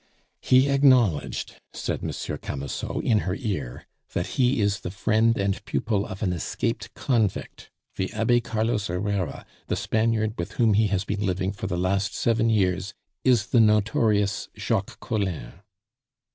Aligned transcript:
"He 0.41 0.67
acknowledged," 0.67 1.61
said 1.73 2.01
Monsieur 2.01 2.35
Camusot 2.35 3.01
in 3.03 3.19
her 3.19 3.35
ear, 3.35 3.85
"that 4.13 4.25
he 4.29 4.59
is 4.59 4.79
the 4.79 4.89
friend 4.89 5.37
and 5.37 5.63
pupil 5.63 6.07
of 6.07 6.23
an 6.23 6.33
escaped 6.33 6.91
convict. 6.95 7.69
The 7.97 8.11
Abbe 8.13 8.41
Carlos 8.41 8.87
Herrera, 8.87 9.45
the 9.67 9.75
Spaniard 9.75 10.39
with 10.39 10.53
whom 10.53 10.73
he 10.73 10.87
has 10.87 11.03
been 11.05 11.23
living 11.23 11.51
for 11.51 11.67
the 11.67 11.77
last 11.77 12.15
seven 12.15 12.49
years, 12.49 12.95
is 13.23 13.45
the 13.45 13.59
notorious 13.59 14.49
Jacques 14.57 14.99
Collin." 14.99 15.61